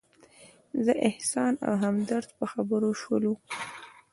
زه، 0.85 0.93
احسان 1.09 1.53
او 1.65 1.73
همدرد 1.83 2.29
په 2.37 2.45
خبرو 2.51 2.89
شولو. 3.01 3.33